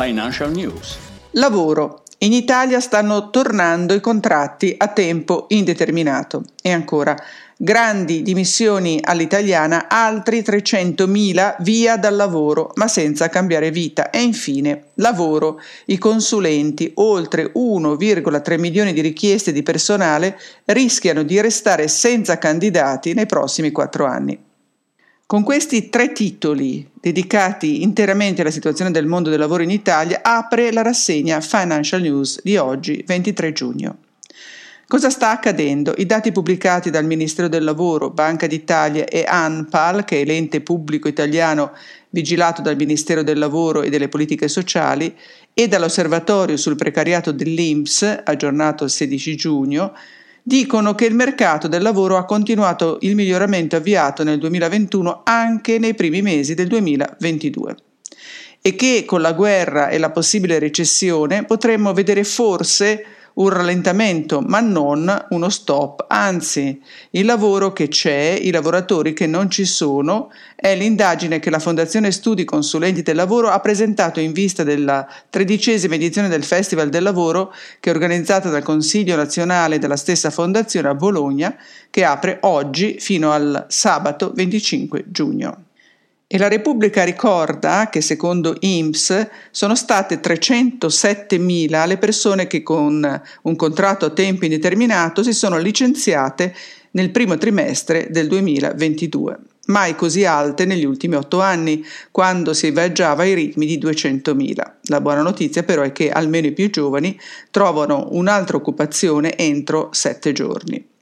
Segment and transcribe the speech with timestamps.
[0.00, 0.96] Financial News.
[1.32, 2.04] Lavoro.
[2.18, 6.44] In Italia stanno tornando i contratti a tempo indeterminato.
[6.62, 7.16] E ancora,
[7.56, 14.10] grandi dimissioni all'italiana, altri 300.000 via dal lavoro, ma senza cambiare vita.
[14.10, 21.88] E infine, lavoro, i consulenti, oltre 1,3 milioni di richieste di personale, rischiano di restare
[21.88, 24.46] senza candidati nei prossimi quattro anni.
[25.28, 30.72] Con questi tre titoli dedicati interamente alla situazione del mondo del lavoro in Italia apre
[30.72, 33.98] la rassegna Financial News di oggi, 23 giugno.
[34.86, 35.92] Cosa sta accadendo?
[35.98, 41.08] I dati pubblicati dal Ministero del Lavoro, Banca d'Italia e ANPAL, che è l'ente pubblico
[41.08, 41.72] italiano
[42.08, 45.14] vigilato dal Ministero del Lavoro e delle Politiche Sociali,
[45.52, 49.92] e dall'Osservatorio sul precariato dell'INPS, aggiornato il 16 giugno,
[50.42, 55.94] dicono che il mercato del lavoro ha continuato il miglioramento avviato nel 2021 anche nei
[55.94, 57.76] primi mesi del 2022
[58.60, 63.04] e che con la guerra e la possibile recessione potremmo vedere forse
[63.38, 69.50] un rallentamento, ma non uno stop, anzi il lavoro che c'è, i lavoratori che non
[69.50, 74.64] ci sono, è l'indagine che la Fondazione Studi Consulenti del Lavoro ha presentato in vista
[74.64, 80.30] della tredicesima edizione del Festival del Lavoro che è organizzata dal Consiglio nazionale della stessa
[80.30, 81.56] Fondazione a Bologna,
[81.90, 85.67] che apre oggi fino al sabato 25 giugno.
[86.30, 93.56] E la Repubblica ricorda che secondo INPS sono state 307.000 le persone che con un
[93.56, 96.54] contratto a tempo indeterminato si sono licenziate
[96.90, 99.38] nel primo trimestre del 2022,
[99.68, 104.72] mai così alte negli ultimi otto anni, quando si viaggiava ai ritmi di 200.000.
[104.90, 107.18] La buona notizia però è che almeno i più giovani
[107.50, 110.96] trovano un'altra occupazione entro sette giorni.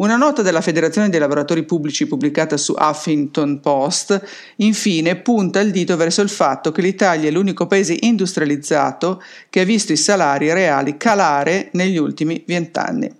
[0.00, 4.18] Una nota della Federazione dei lavoratori pubblici pubblicata su Huffington Post,
[4.56, 9.64] infine, punta il dito verso il fatto che l'Italia è l'unico paese industrializzato che ha
[9.64, 13.12] visto i salari reali calare negli ultimi vent'anni.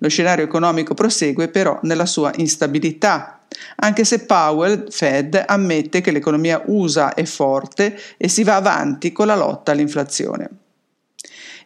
[0.00, 3.40] Lo scenario economico prosegue però nella sua instabilità,
[3.76, 9.28] anche se Powell, Fed, ammette che l'economia USA è forte e si va avanti con
[9.28, 10.65] la lotta all'inflazione.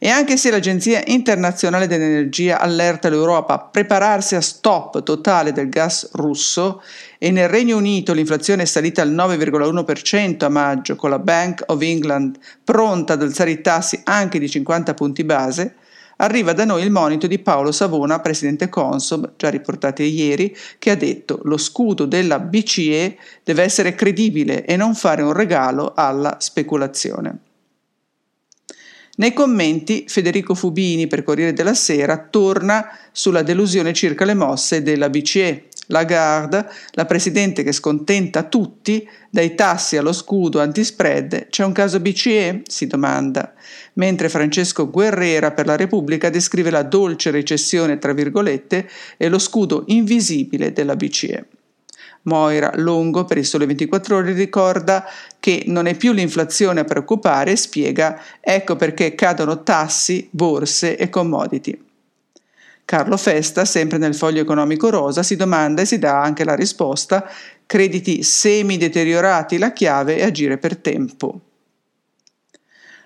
[0.02, 6.08] E anche se l'Agenzia internazionale dell'energia allerta l'Europa a prepararsi a stop totale del gas
[6.12, 6.82] russo
[7.18, 11.82] e nel Regno Unito l'inflazione è salita al 9,1% a maggio con la Bank of
[11.82, 15.74] England pronta ad alzare i tassi anche di 50 punti base,
[16.16, 20.96] arriva da noi il monito di Paolo Savona, presidente Consob, già riportato ieri, che ha
[20.96, 27.49] detto lo scudo della BCE deve essere credibile e non fare un regalo alla speculazione.
[29.20, 35.10] Nei commenti Federico Fubini per Corriere della Sera torna sulla delusione circa le mosse della
[35.10, 35.64] BCE.
[35.88, 42.62] Lagarde, la presidente che scontenta tutti, dai tassi allo scudo antispread, c'è un caso BCE?
[42.64, 43.52] si domanda,
[43.94, 48.88] mentre Francesco Guerrera per la Repubblica descrive la dolce recessione, tra virgolette,
[49.18, 51.46] e lo scudo invisibile della BCE.
[52.22, 55.04] Moira Longo per il Sole 24 Ore ricorda
[55.38, 61.08] che non è più l'inflazione a preoccupare e spiega ecco perché cadono tassi, borse e
[61.08, 61.84] commodity.
[62.84, 67.28] Carlo Festa, sempre nel foglio economico rosa, si domanda e si dà anche la risposta
[67.70, 71.49] crediti semi deteriorati la chiave è agire per tempo.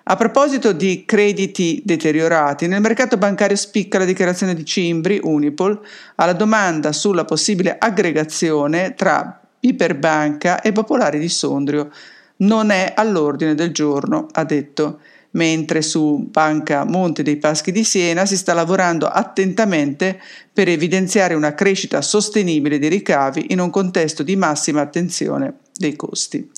[0.07, 5.81] A proposito di crediti deteriorati, nel mercato bancario spicca la dichiarazione di Cimbri, Unipol,
[6.17, 11.91] alla domanda sulla possibile aggregazione tra Iperbanca e Popolari di Sondrio.
[12.37, 14.99] Non è all'ordine del giorno, ha detto,
[15.31, 20.21] mentre su Banca Monte dei Paschi di Siena si sta lavorando attentamente
[20.53, 26.49] per evidenziare una crescita sostenibile dei ricavi in un contesto di massima attenzione dei costi.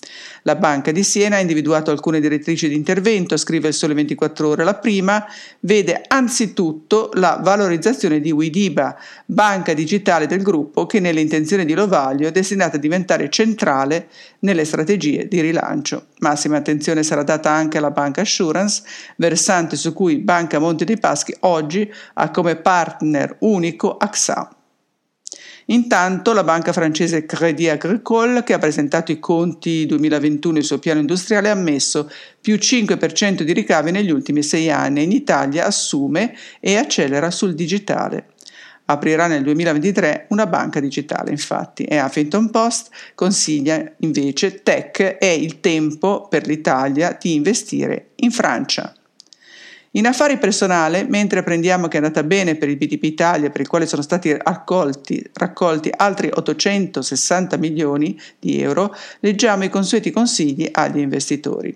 [0.43, 4.63] La Banca di Siena ha individuato alcune direttrici di intervento, scrive il Sole 24 ore.
[4.63, 5.25] La prima
[5.61, 8.95] vede anzitutto la valorizzazione di Widiba,
[9.25, 14.07] banca digitale del gruppo che nelle intenzioni di Lovaglio è destinata a diventare centrale
[14.39, 16.07] nelle strategie di rilancio.
[16.19, 18.83] Massima attenzione sarà data anche alla Banca Assurance,
[19.17, 24.56] versante su cui Banca Monte dei Paschi oggi ha come partner unico AXA.
[25.69, 30.79] Intanto la banca francese Crédit Agricole, che ha presentato i conti 2021 e il suo
[30.79, 32.09] piano industriale, ha ammesso
[32.39, 35.03] più 5% di ricavi negli ultimi sei anni.
[35.03, 38.27] In Italia assume e accelera sul digitale.
[38.85, 45.59] Aprirà nel 2023 una banca digitale, infatti, e Huffington Post consiglia invece tech è il
[45.59, 48.96] tempo per l'Italia di investire in Francia.
[49.97, 53.67] In affari personale, mentre apprendiamo che è andata bene per il BTP Italia, per il
[53.67, 60.99] quale sono stati raccolti, raccolti altri 860 milioni di euro, leggiamo i consueti consigli agli
[60.99, 61.75] investitori.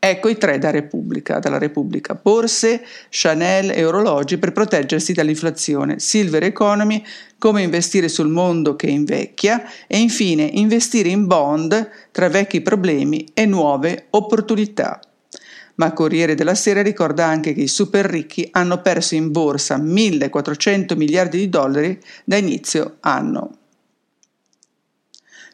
[0.00, 2.18] Ecco i tre da Repubblica, dalla Repubblica.
[2.20, 6.00] Borse, Chanel e orologi per proteggersi dall'inflazione.
[6.00, 7.04] Silver Economy,
[7.38, 9.62] come investire sul mondo che invecchia.
[9.86, 15.00] E infine investire in bond tra vecchi problemi e nuove opportunità.
[15.76, 20.96] Ma Corriere della Sera ricorda anche che i super ricchi hanno perso in borsa 1400
[20.96, 23.61] miliardi di dollari da inizio anno.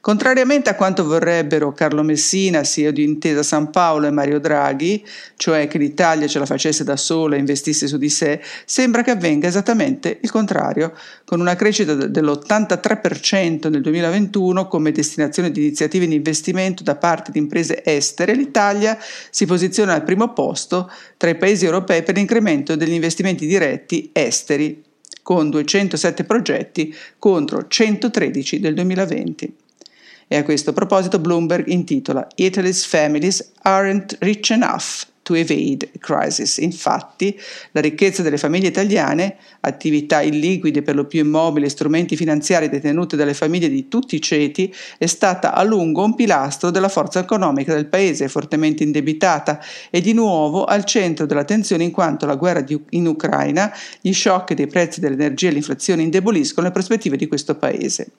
[0.01, 5.05] Contrariamente a quanto vorrebbero Carlo Messina, CEO di Intesa San Paolo e Mario Draghi,
[5.37, 9.11] cioè che l'Italia ce la facesse da sola e investisse su di sé, sembra che
[9.11, 16.15] avvenga esattamente il contrario, con una crescita dell'83% nel 2021 come destinazione di iniziative di
[16.15, 18.97] investimento da parte di imprese estere, l'Italia
[19.31, 24.81] si posiziona al primo posto tra i paesi europei per l'incremento degli investimenti diretti esteri,
[25.23, 29.67] con 207 progetti contro 113 del 2020.
[30.29, 36.57] E a questo proposito Bloomberg intitola Italy's families aren't rich enough to evade crisis.
[36.57, 37.39] Infatti,
[37.73, 43.15] la ricchezza delle famiglie italiane, attività illiquide per lo più immobili e strumenti finanziari detenute
[43.15, 47.75] dalle famiglie di tutti i ceti, è stata a lungo un pilastro della forza economica
[47.75, 49.61] del paese, fortemente indebitata
[49.91, 53.71] e di nuovo al centro dell'attenzione in quanto la guerra di, in Ucraina,
[54.01, 58.13] gli shock dei prezzi dell'energia e l'inflazione indeboliscono le prospettive di questo paese.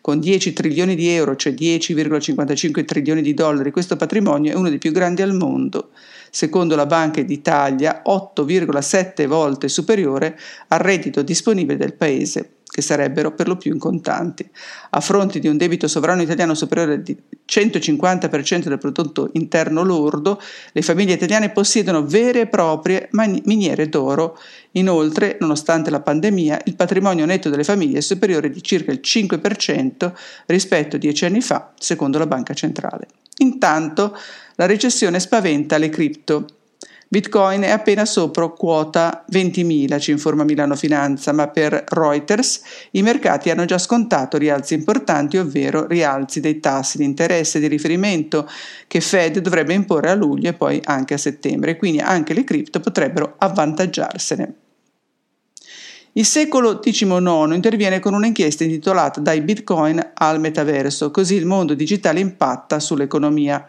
[0.00, 4.78] Con 10 trilioni di euro, cioè 10,55 trilioni di dollari, questo patrimonio è uno dei
[4.78, 5.90] più grandi al mondo
[6.34, 10.38] secondo la Banca d'Italia 8,7 volte superiore
[10.68, 14.48] al reddito disponibile del Paese che sarebbero per lo più in contanti.
[14.90, 20.40] A fronte di un debito sovrano italiano superiore al 150% del prodotto interno lordo,
[20.72, 24.38] le famiglie italiane possiedono vere e proprie miniere d'oro.
[24.72, 30.12] Inoltre, nonostante la pandemia, il patrimonio netto delle famiglie è superiore di circa il 5%
[30.46, 33.06] rispetto a dieci anni fa, secondo la Banca Centrale.
[33.42, 34.16] Intanto,
[34.54, 36.46] la recessione spaventa le cripto.
[37.08, 42.62] Bitcoin è appena sopra quota 20.000, ci informa Milano Finanza, ma per Reuters
[42.92, 48.48] i mercati hanno già scontato rialzi importanti, ovvero rialzi dei tassi di interesse di riferimento
[48.86, 52.80] che Fed dovrebbe imporre a luglio e poi anche a settembre, quindi anche le cripto
[52.80, 54.61] potrebbero avvantaggiarsene.
[56.14, 62.20] Il secolo XIX interviene con un'inchiesta intitolata Dai Bitcoin al metaverso, così il mondo digitale
[62.20, 63.66] impatta sull'economia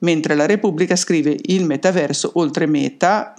[0.00, 3.34] mentre la Repubblica scrive il metaverso oltre meta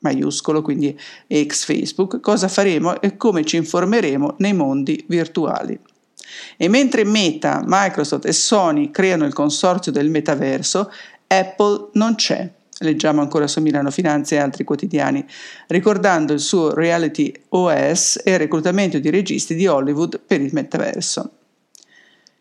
[0.00, 5.78] maiuscolo, quindi ex Facebook, cosa faremo e come ci informeremo nei mondi virtuali.
[6.56, 10.90] E mentre Meta, Microsoft e Sony creano il consorzio del metaverso,
[11.26, 12.48] Apple non c'è.
[12.80, 15.24] Leggiamo ancora su Milano Finanze e altri quotidiani,
[15.66, 21.30] ricordando il suo Reality OS e il reclutamento di registi di Hollywood per il metaverso.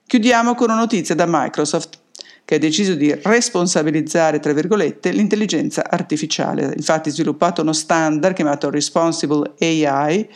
[0.05, 1.99] Chiudiamo con una notizia da Microsoft
[2.47, 6.71] che ha deciso di responsabilizzare, tra virgolette, l'intelligenza artificiale.
[6.77, 10.29] Infatti ha sviluppato uno standard chiamato Responsible AI,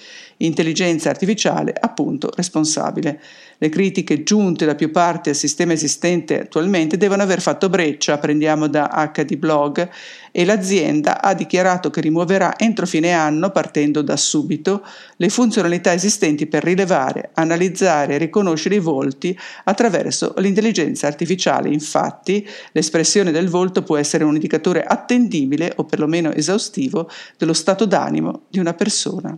[0.46, 3.22] intelligenza artificiale appunto responsabile.
[3.58, 8.68] Le critiche giunte da più parti al sistema esistente attualmente devono aver fatto breccia, prendiamo
[8.68, 9.88] da HD Blog,
[10.32, 14.84] e l'azienda ha dichiarato che rimuoverà entro fine anno, partendo da subito,
[15.18, 21.70] le funzionalità esistenti per rilevare, analizzare e riconoscere i volti attraverso l'intelligenza artificiale.
[21.70, 28.44] Infatti, l'espressione del volto può essere un indicatore attendibile o perlomeno esaustivo dello stato d'animo
[28.50, 29.38] di una persona.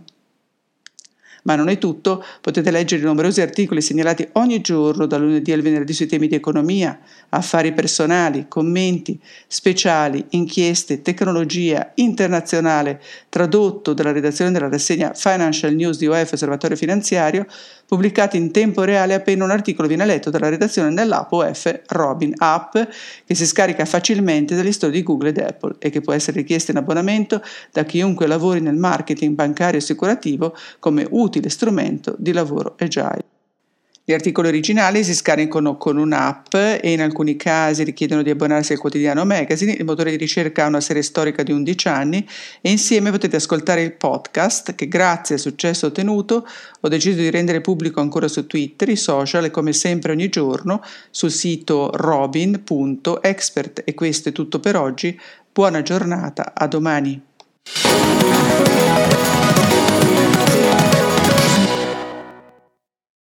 [1.44, 5.60] Ma non è tutto, potete leggere i numerosi articoli segnalati ogni giorno dal lunedì al
[5.60, 6.98] venerdì sui temi di economia,
[7.30, 16.06] affari personali, commenti, speciali, inchieste, tecnologia, internazionale, tradotto dalla redazione della rassegna Financial News di
[16.06, 17.46] OF Osservatorio Finanziario,
[17.86, 22.76] pubblicati in tempo reale appena un articolo viene letto dalla redazione nell'app OF Robin App
[23.24, 26.70] che si scarica facilmente dagli store di Google ed Apple e che può essere richiesta
[26.70, 32.74] in abbonamento da chiunque lavori nel marketing bancario e assicurativo come utile strumento di lavoro
[32.78, 33.33] agile.
[34.06, 38.78] Gli articoli originali si scaricano con un'app e in alcuni casi richiedono di abbonarsi al
[38.78, 39.72] quotidiano Magazine.
[39.72, 42.28] Il motore di ricerca ha una serie storica di 11 anni
[42.60, 46.46] e insieme potete ascoltare il podcast che grazie al successo ottenuto
[46.80, 50.82] ho deciso di rendere pubblico ancora su Twitter, i social e come sempre ogni giorno
[51.10, 53.84] sul sito robin.expert.
[53.86, 55.18] E questo è tutto per oggi.
[55.50, 57.22] Buona giornata, a domani.